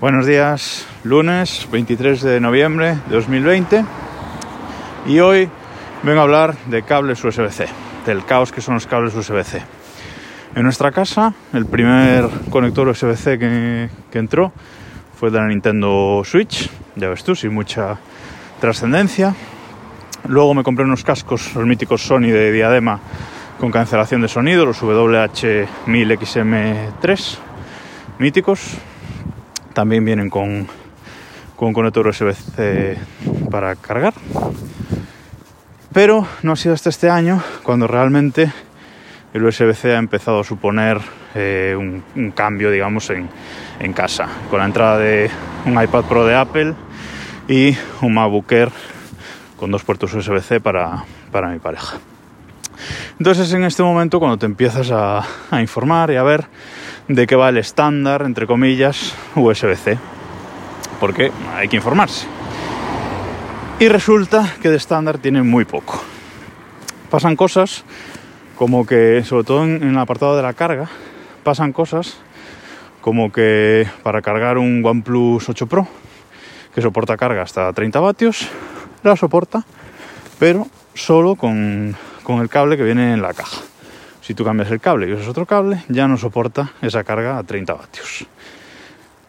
[0.00, 3.84] Buenos días, lunes 23 de noviembre de 2020
[5.08, 5.50] y hoy
[6.04, 7.66] vengo a hablar de cables USB-C,
[8.06, 9.60] del caos que son los cables USB-C.
[10.54, 14.52] En nuestra casa, el primer conector USB-C que, entró
[15.18, 17.98] fue de la Nintendo Switch, ya ves tú, sin mucha
[18.60, 19.34] trascendencia.
[20.28, 23.00] Luego me compré unos cascos, los míticos Sony de diadema
[23.58, 27.38] con cancelación de sonido, los WH-1000XM3
[28.20, 28.78] míticos,
[29.78, 30.66] también vienen con,
[31.54, 32.98] con conector USB-C
[33.48, 34.12] para cargar.
[35.92, 38.52] Pero no ha sido hasta este año cuando realmente
[39.32, 40.98] el USB-C ha empezado a suponer
[41.36, 43.28] eh, un, un, cambio, digamos, en,
[43.78, 44.26] en, casa.
[44.50, 45.30] Con la entrada de
[45.64, 46.74] un iPad Pro de Apple
[47.46, 48.70] y un MacBook Air
[49.56, 51.98] con dos puertos USB-C para, para mi pareja.
[53.18, 55.24] Entonces en este momento cuando te empiezas a,
[55.60, 56.46] informar y a ver
[57.08, 59.98] de qué va el estándar, entre comillas, USB-C.
[61.00, 62.26] Porque hay que informarse.
[63.80, 66.02] Y resulta que de estándar tiene muy poco.
[67.10, 67.84] Pasan cosas
[68.56, 70.88] como que, sobre todo en, el apartado de la carga,
[71.44, 72.18] pasan cosas
[73.00, 75.86] como que para cargar un OnePlus 8 Pro,
[76.74, 78.48] que soporta carga hasta 30 vatios,
[79.04, 79.64] la soporta,
[80.40, 81.96] pero solo con,
[82.28, 83.62] con el cable que viene en la caja.
[84.20, 87.42] Si tú cambias el cable y usas otro cable, ya no soporta esa carga a
[87.42, 88.26] 30 vatios.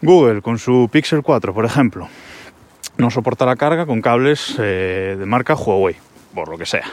[0.00, 2.08] Google con su Pixel 4, por ejemplo,
[2.96, 5.94] no soporta la carga con cables eh, de marca Huawei,
[6.34, 6.86] por lo que sea.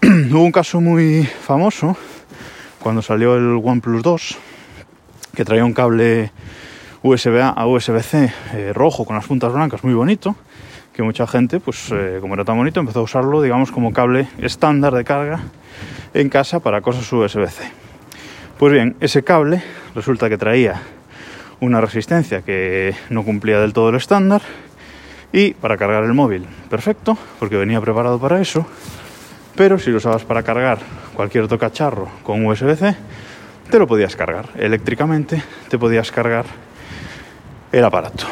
[0.00, 1.96] Hubo un caso muy famoso
[2.78, 4.38] cuando salió el OnePlus 2,
[5.34, 6.30] que traía un cable
[7.02, 10.36] USB A a USB-C eh, rojo con las puntas blancas, muy bonito,
[10.92, 14.28] que mucha gente, pues eh, como era tan bonito, empezó a usarlo, digamos, como cable
[14.38, 15.40] estándar de carga
[16.14, 17.64] en casa para cosas USB-C.
[18.58, 19.62] Pues bien, ese cable
[19.94, 20.82] resulta que traía
[21.60, 24.42] una resistencia que no cumplía del todo el estándar
[25.32, 28.66] y para cargar el móvil, perfecto, porque venía preparado para eso,
[29.56, 30.78] pero si lo usabas para cargar
[31.14, 32.96] cualquier otro cacharro con USB-C,
[33.70, 36.44] te lo podías cargar eléctricamente, te podías cargar
[37.70, 38.26] el aparato.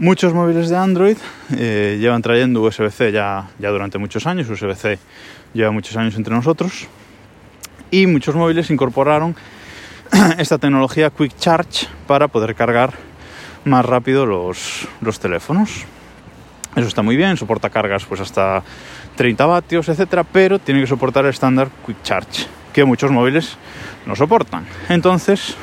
[0.00, 1.16] Muchos móviles de Android
[1.56, 4.96] eh, llevan trayendo USB-C ya, durante muchos años, USB-C
[5.54, 6.86] lleva muchos años entre nosotros,
[7.90, 9.34] y muchos móviles incorporaron
[10.38, 12.92] esta tecnología Quick Charge para poder cargar
[13.64, 15.84] más rápido los, los teléfonos.
[16.76, 18.62] Eso está muy bien, soporta cargas pues hasta
[19.16, 23.56] 30 vatios, etcétera, pero tiene que soportar el estándar Quick Charge, que muchos móviles
[24.06, 24.64] no soportan.
[24.88, 25.56] Entonces,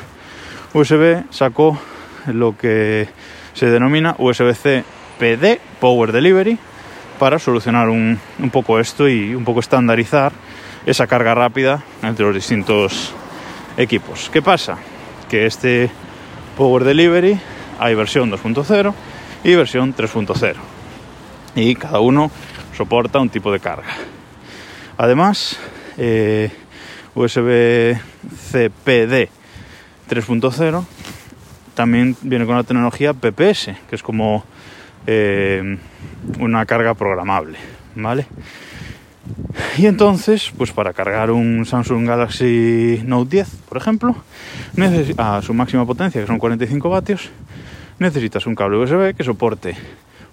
[0.74, 1.80] USB sacó
[2.26, 3.08] lo que
[3.56, 4.84] se denomina USB-C
[5.18, 6.58] PD, Power Delivery,
[7.18, 10.32] para solucionar un, un, poco esto y un poco estandarizar
[10.84, 13.14] esa carga rápida entre los distintos
[13.78, 14.28] equipos.
[14.30, 14.76] ¿Qué pasa?
[15.30, 15.90] Que este
[16.58, 17.40] Power Delivery
[17.78, 18.92] hay versión 2.0
[19.42, 20.54] y versión 3.0
[21.54, 22.30] y cada uno
[22.76, 23.88] soporta un tipo de carga.
[24.98, 25.58] Además,
[25.96, 26.50] eh,
[27.14, 27.98] USB
[28.52, 29.30] CPD
[30.08, 30.84] 3.0
[31.76, 34.44] también viene con la tecnología PPS, que es como
[35.06, 35.78] eh,
[36.40, 37.58] una carga programable,
[37.94, 38.26] ¿vale?
[39.76, 44.16] Y entonces, pues para cargar un Samsung Galaxy Note 10, por ejemplo,
[45.18, 47.30] a su máxima potencia, que son 45 vatios,
[47.98, 49.76] necesitas un cable USB que soporte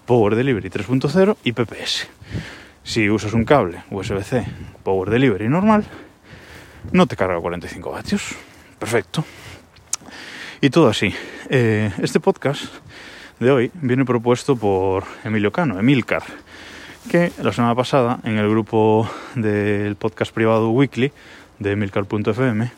[0.06, 2.08] Power Delivery 3.0 y PPS.
[2.84, 4.46] Si usas un cable USB-C
[4.84, 5.84] Power Delivery normal,
[6.92, 8.36] no te carga 45 vatios.
[8.80, 9.26] Perfecto.
[10.64, 11.14] Y todo así.
[11.50, 12.64] Eh, este podcast
[13.42, 16.24] de hoy viene propuesto por Emilio Cano, Emilcar,
[17.12, 21.12] que la semana pasada en el grupo del podcast privado Weekly
[21.60, 22.72] de Emilcar.fm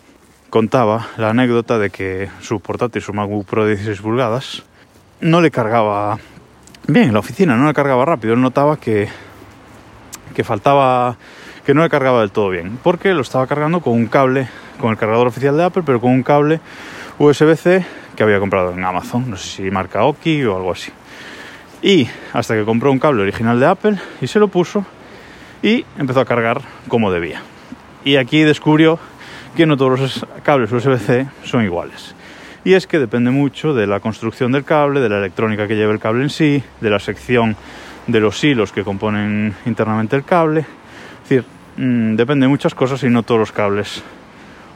[0.50, 4.64] contaba la anécdota de que su portátil, su MacBook Pro de 16 pulgadas,
[5.22, 6.18] no le cargaba
[6.88, 8.34] bien en la oficina, no le cargaba rápido.
[8.34, 9.10] Él notaba que,
[10.34, 11.18] que faltaba,
[11.64, 14.48] que no le cargaba del todo bien, porque lo estaba cargando con un cable,
[14.80, 16.60] con el cargador oficial de Apple, pero con un cable
[17.18, 20.92] USB-C que había comprado en Amazon, no sé si marca Oki o algo así.
[21.82, 24.86] Y hasta que compró un cable original de Apple y se lo puso
[25.62, 27.42] y empezó a cargar como debía.
[28.04, 29.00] Y aquí descubrió
[29.56, 32.16] que no todos los cables USB-C son iguales.
[32.64, 35.94] Y es que depende mucho de la construcción del cable, de la electrónica que lleva
[35.94, 37.56] el cable en sí, de la sección
[38.08, 40.62] de los hilos que componen internamente el cable.
[40.62, 41.46] Es decir,
[41.78, 44.04] mmm, depende de muchas cosas y no todos los cables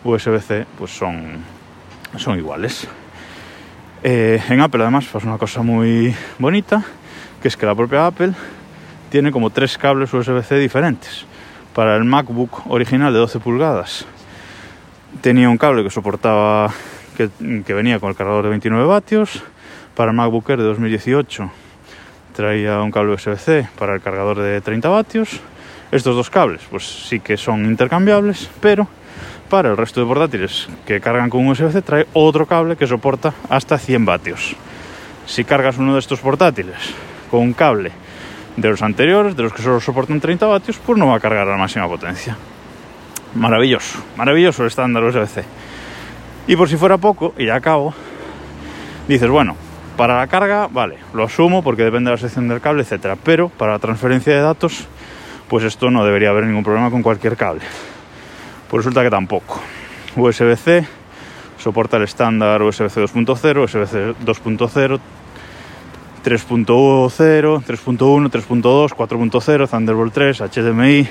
[0.03, 1.39] USB-C pues son,
[2.17, 2.87] son iguales.
[4.03, 6.83] Eh, en Apple además pasa una cosa muy bonita,
[7.41, 8.33] que es que la propia Apple
[9.09, 11.25] tiene como tres cables USB-C diferentes.
[11.73, 14.05] Para el MacBook original de 12 pulgadas
[15.21, 16.71] tenía un cable que soportaba
[17.17, 17.29] que,
[17.65, 19.43] que venía con el cargador de 29 vatios.
[19.95, 21.51] Para el MacBook Air de 2018
[22.35, 25.41] traía un cable USB-C para el cargador de 30 vatios.
[25.91, 28.87] Estos dos cables, pues sí que son intercambiables, pero
[29.49, 33.77] para el resto de portátiles que cargan con USB-C trae otro cable que soporta hasta
[33.77, 34.55] 100 vatios.
[35.25, 36.77] Si cargas uno de estos portátiles
[37.29, 37.91] con un cable
[38.55, 41.47] de los anteriores, de los que solo soportan 30 vatios, pues no va a cargar
[41.47, 42.37] a la máxima potencia.
[43.35, 45.43] Maravilloso, maravilloso el estándar USB-C.
[46.47, 47.93] Y por si fuera poco, y ya acabo,
[49.07, 49.55] dices, bueno,
[49.97, 53.17] para la carga, vale, lo asumo porque depende de la sección del cable, etcétera.
[53.21, 54.87] Pero para la transferencia de datos,
[55.47, 57.61] pues esto no debería haber ningún problema con cualquier cable.
[58.69, 59.59] Pues resulta que tampoco.
[60.15, 60.85] USB-C
[61.57, 64.99] soporta el estándar USB-C 2.0, USB-C 2.0,
[66.23, 71.07] 3.0, 3.1, 3.2, 4.0, Thunderbolt 3, HDMI,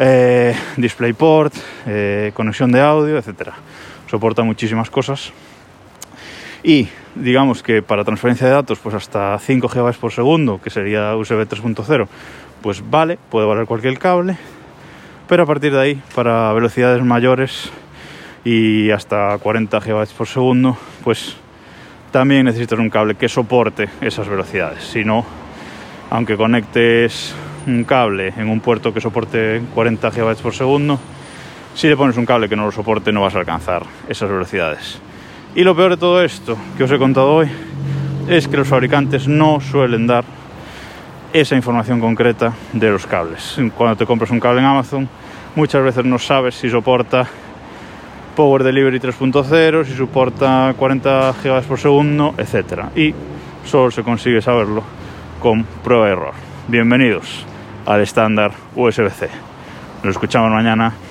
[0.00, 1.54] eh, DisplayPort,
[1.86, 3.54] eh, conexión de audio, etcétera.
[4.10, 5.32] Soporta muchísimas cosas
[6.64, 11.14] y digamos que para transferencia de datos pues hasta 5 GB por segundo, que sería
[11.14, 12.08] USB 3.0,
[12.60, 14.36] pues vale, puede valer cualquier cable,
[15.28, 17.70] pero a partir de ahí para velocidades mayores
[18.44, 21.36] y hasta 40 GB por segundo, pues
[22.10, 25.24] también necesitas un cable que soporte esas velocidades, si no,
[26.10, 27.34] aunque conectes
[27.66, 30.98] un cable en un puerto que soporte 40 GB por segundo,
[31.74, 35.00] si le pones un cable que no lo soporte no vas a alcanzar esas velocidades.
[35.54, 37.48] Y lo peor de todo esto que os he contado hoy
[38.28, 40.24] es que los fabricantes no suelen dar
[41.34, 43.58] esa información concreta de los cables.
[43.76, 45.08] Cuando te compras un cable en Amazon,
[45.56, 47.26] muchas veces no sabes si soporta
[48.36, 52.84] Power Delivery 3.0, si soporta 40 GB por segundo, etc.
[52.94, 53.12] Y
[53.64, 54.84] solo se consigue saberlo
[55.40, 56.34] con prueba de error.
[56.68, 57.44] Bienvenidos
[57.84, 59.28] al estándar USB-C.
[60.04, 60.94] Nos escuchamos mañana.